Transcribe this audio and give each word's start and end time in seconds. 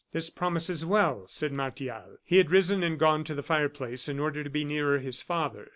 "This 0.13 0.31
promises 0.31 0.83
well," 0.83 1.27
said 1.29 1.53
Martial. 1.53 2.17
He 2.23 2.37
had 2.37 2.49
risen 2.49 2.81
and 2.81 2.97
gone 2.97 3.23
to 3.25 3.35
the 3.35 3.43
fireplace 3.43 4.09
in 4.09 4.17
order 4.19 4.43
to 4.43 4.49
be 4.49 4.65
nearer 4.65 4.97
his 4.97 5.21
father. 5.21 5.69